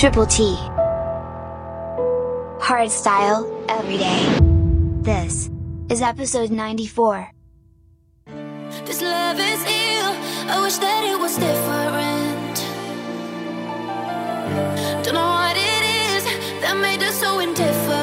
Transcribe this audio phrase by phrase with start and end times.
[0.00, 0.56] Triple T.
[2.58, 4.38] Hard style, every day.
[5.02, 5.50] This
[5.90, 7.30] is episode 94.
[8.86, 10.16] This love is ill,
[10.48, 12.56] I wish that it was different.
[15.04, 15.84] Don't know what it
[16.16, 16.24] is
[16.62, 17.99] that made us so indifferent.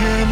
[0.00, 0.29] We're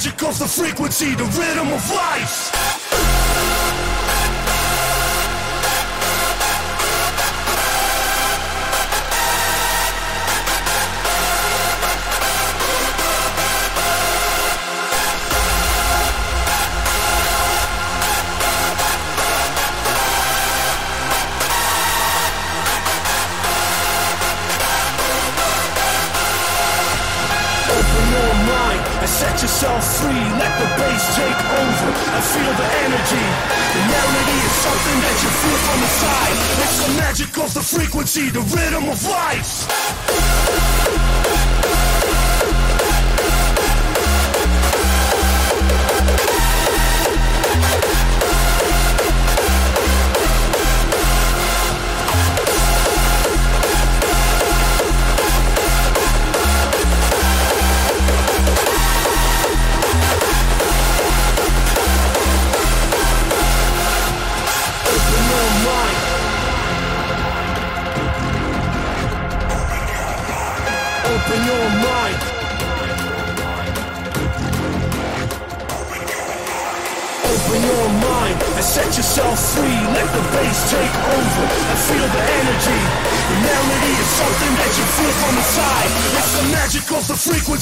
[0.00, 2.69] magic of the frequency, the rhythm of life.
[38.10, 39.79] See the rhythm of life.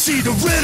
[0.09, 0.58] see the river.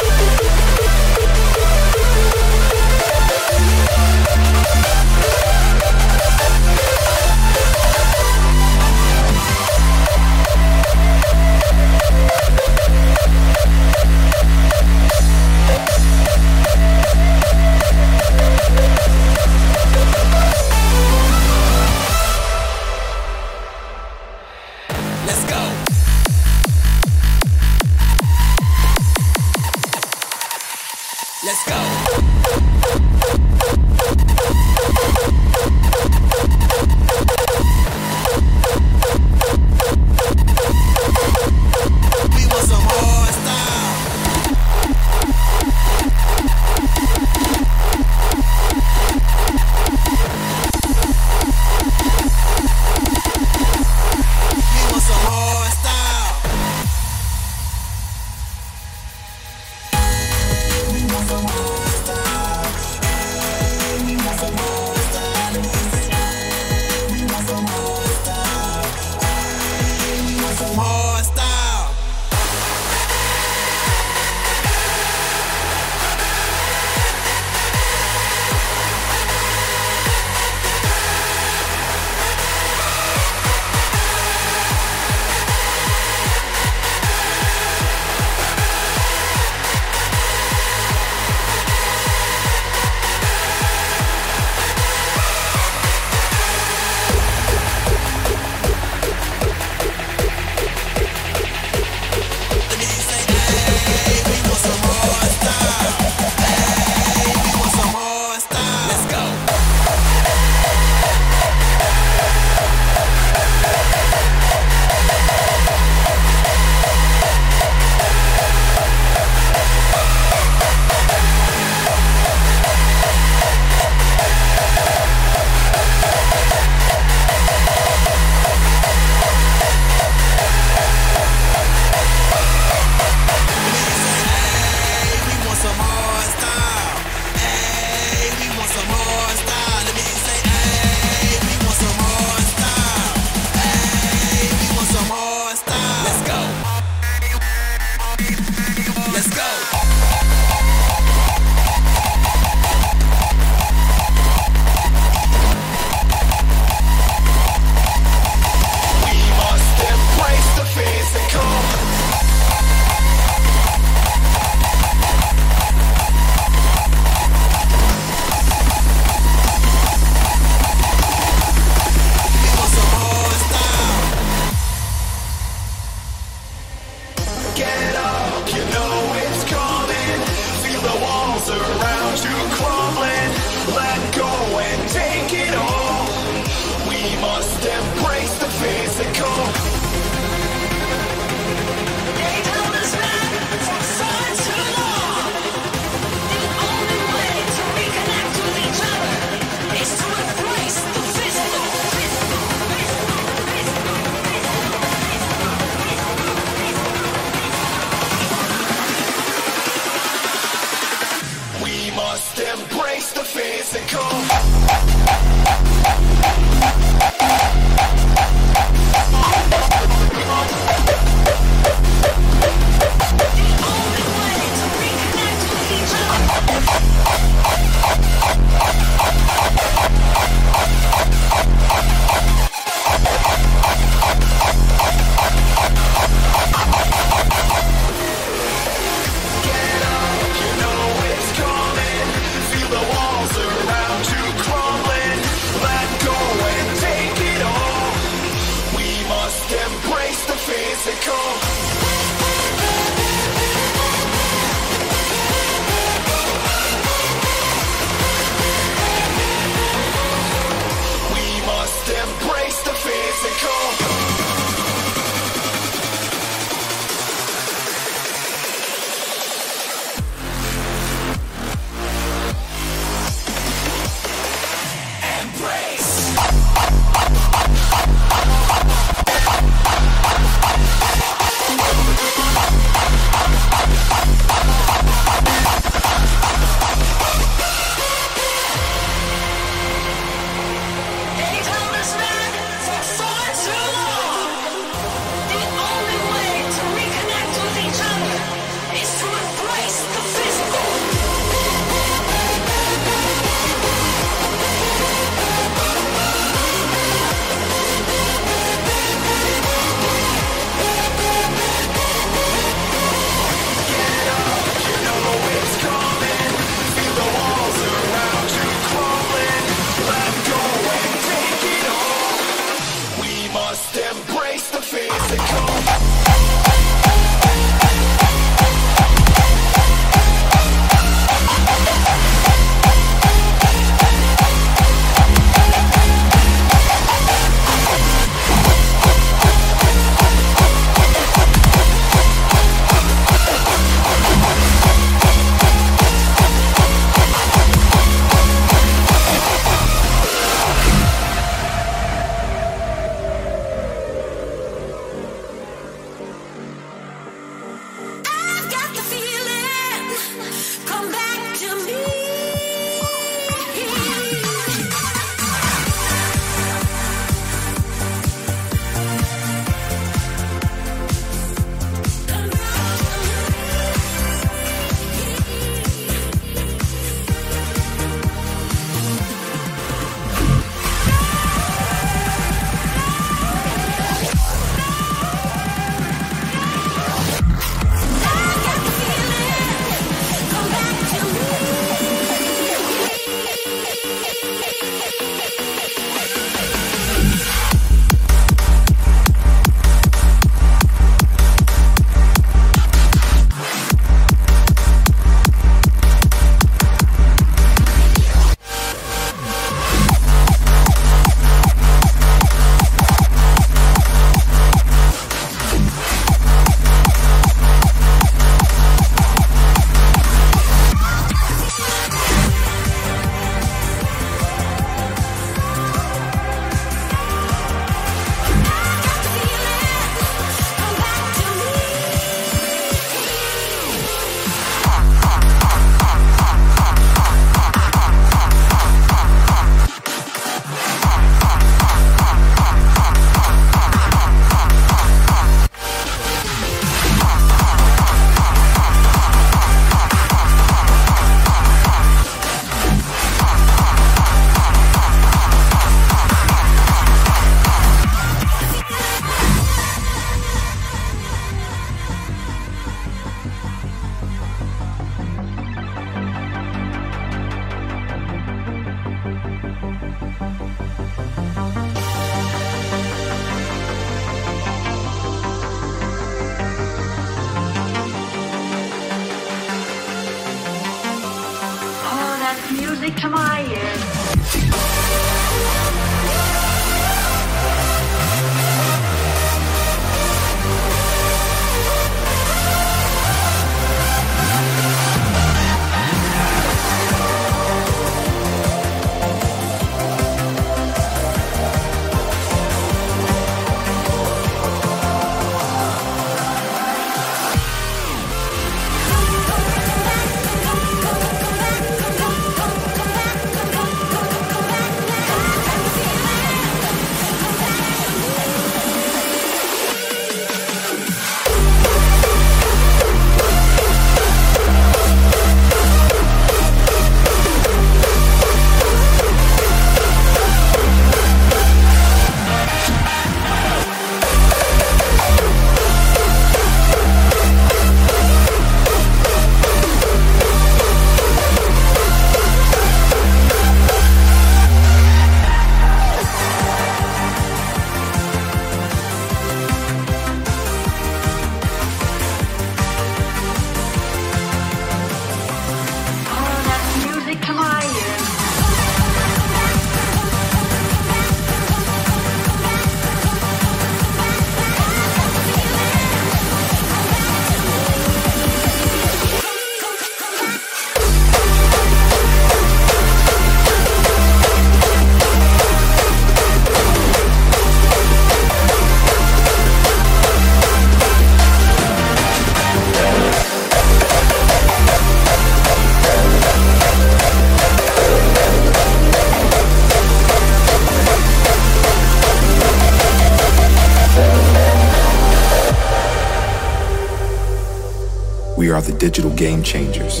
[598.42, 600.00] We are the digital game changers.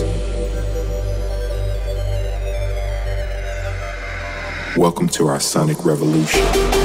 [4.76, 6.81] Welcome to our sonic revolution.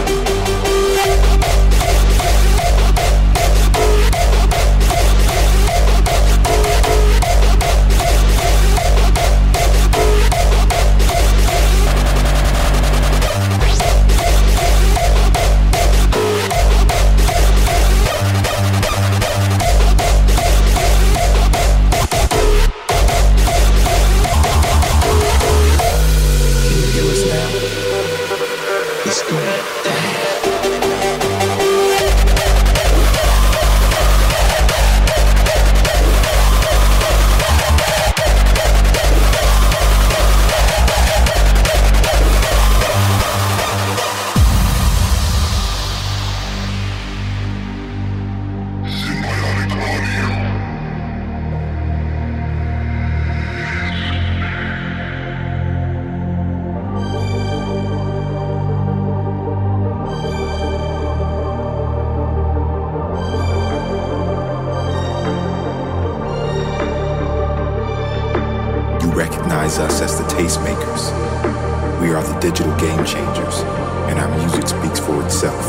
[72.27, 73.61] The digital game changers,
[74.09, 75.65] and our music speaks for itself.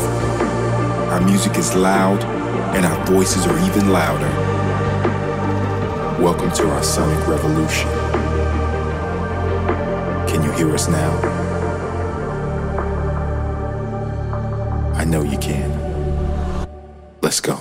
[1.09, 2.21] Our music is loud,
[2.75, 4.29] and our voices are even louder.
[6.21, 7.89] Welcome to our sonic revolution.
[10.27, 11.11] Can you hear us now?
[14.95, 15.71] I know you can.
[17.21, 17.57] Let's go.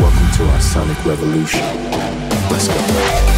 [0.00, 1.60] Welcome to our sonic revolution.
[2.50, 3.33] Let's go.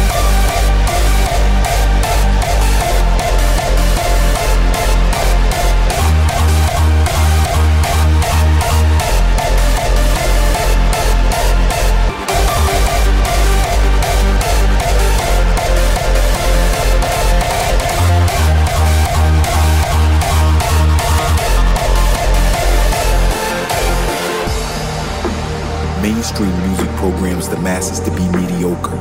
[26.39, 28.95] Mainstream music programs the masses to be mediocre.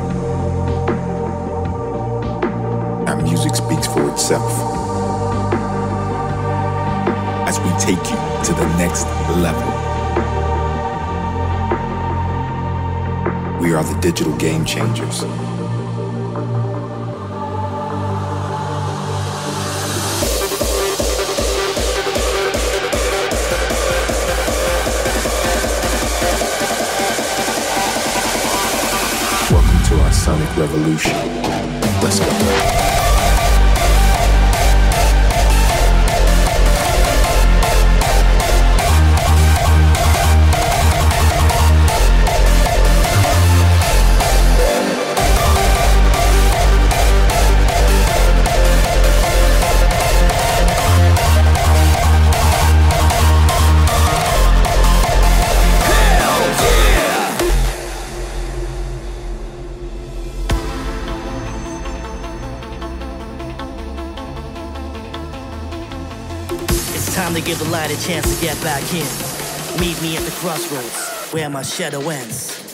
[3.07, 4.51] Our music speaks for itself.
[7.47, 9.05] As we take you to the next
[9.45, 9.69] level.
[13.61, 15.23] We are the digital game changers.
[30.57, 31.13] Revolution.
[32.03, 32.76] Let's go.
[67.47, 69.07] Give the light a chance to get back in.
[69.79, 72.66] Meet me at the crossroads where my shadow ends.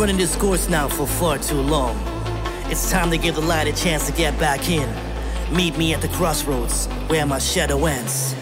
[0.00, 1.94] running this course now for far too long.
[2.70, 4.88] It's time to give the light a chance to get back in.
[5.54, 8.32] Meet me at the crossroads where my shadow ends.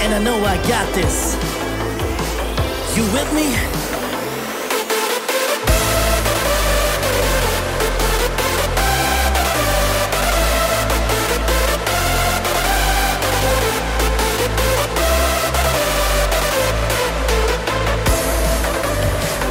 [0.00, 1.34] And I know I got this.
[2.96, 3.83] You with me?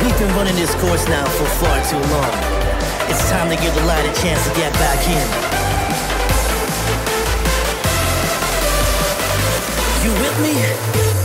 [0.04, 2.28] We've been running this course now for far too long.
[3.10, 5.28] It's time to give the light a chance to get back in.
[10.04, 11.23] You with me?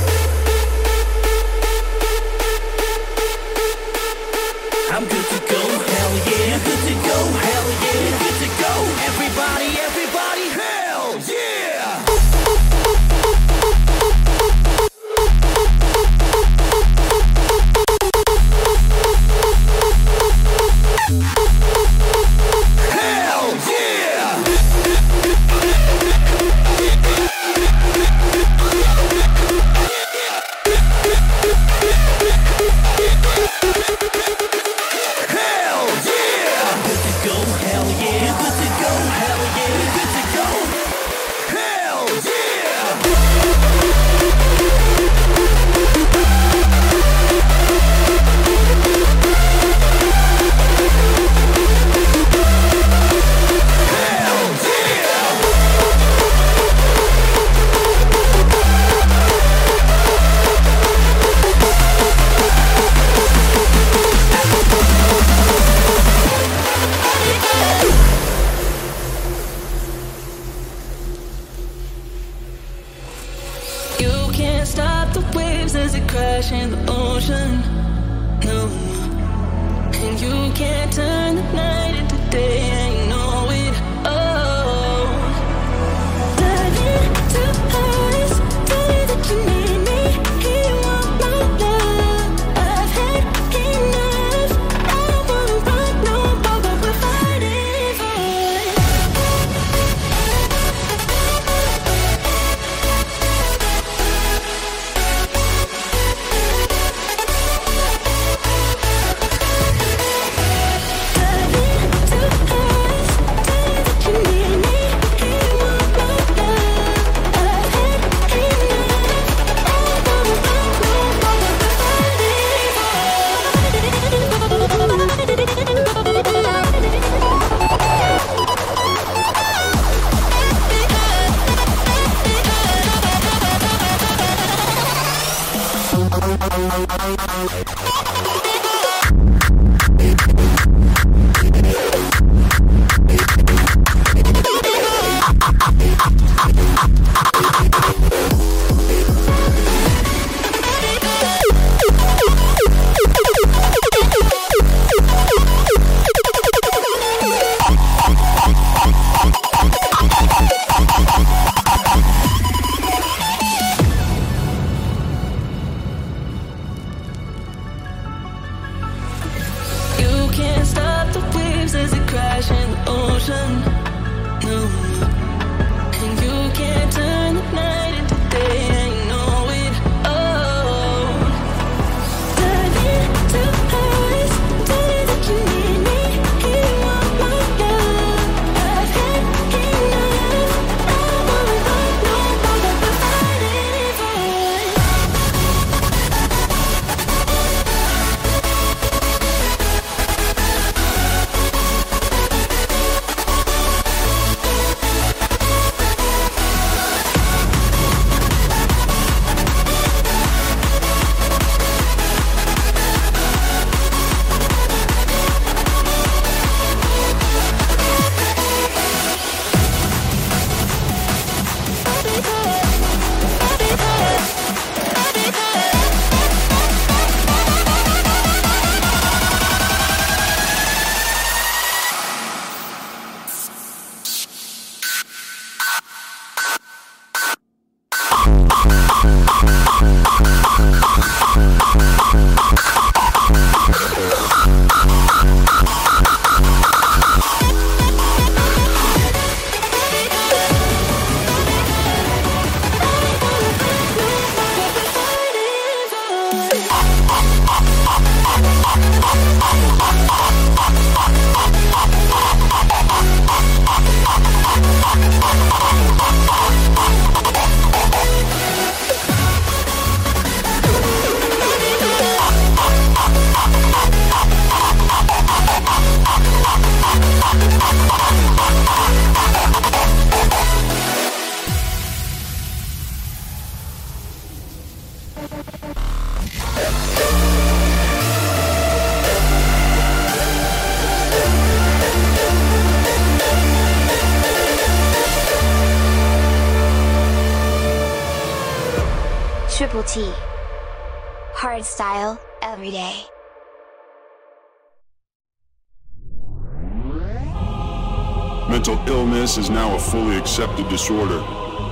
[309.28, 311.18] Illness is now a fully accepted disorder,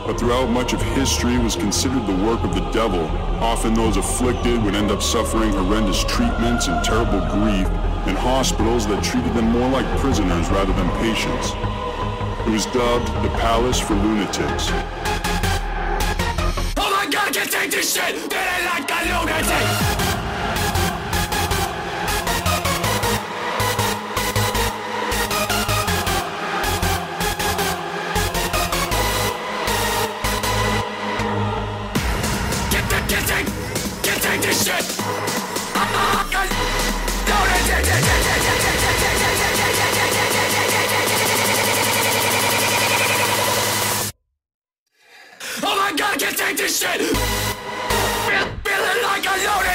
[0.06, 3.00] but throughout much of history was considered the work of the devil.
[3.40, 7.66] Often those afflicted would end up suffering horrendous treatments and terrible grief
[8.06, 11.52] in hospitals that treated them more like prisoners rather than patients.
[12.46, 14.68] It was dubbed the Palace for Lunatics.
[16.76, 18.16] Oh my god, I can't take this shit!
[18.16, 20.05] Feeling like a lunatic!
[45.86, 47.00] I can't take this shit!
[48.64, 49.65] Feeling like a lunatic!